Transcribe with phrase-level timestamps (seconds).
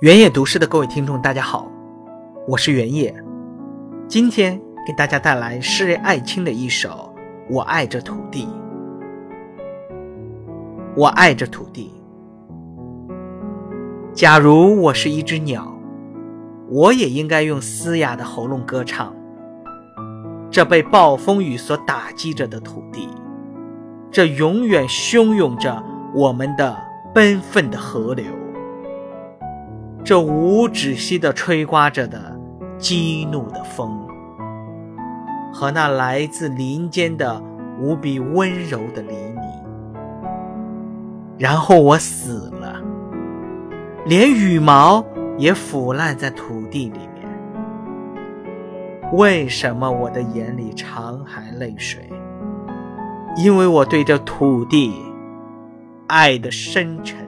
[0.00, 1.72] 原野读诗的各位听众，大家好，
[2.46, 3.14] 我是原野，
[4.06, 6.90] 今天给大家带来诗人艾青的一首
[7.48, 8.44] 《我爱这土地》。
[10.94, 11.90] 我爱这土地。
[14.12, 15.74] 假如我是一只鸟，
[16.68, 19.16] 我也应该用嘶哑的喉咙歌唱。
[20.50, 23.08] 这被暴风雨所打击着的土地，
[24.10, 25.82] 这永远汹涌着
[26.14, 26.76] 我们的
[27.14, 28.26] 奔奋的河流。
[30.06, 32.38] 这无止息的吹刮着的
[32.78, 34.06] 激怒的风，
[35.52, 37.42] 和那来自林间的
[37.80, 39.42] 无比温柔的黎明。
[41.36, 42.80] 然后我死了，
[44.04, 45.04] 连羽毛
[45.36, 47.26] 也腐烂在土地里面。
[49.12, 52.08] 为什么我的眼里常含泪水？
[53.36, 54.94] 因为我对这土地
[56.06, 57.26] 爱的深沉。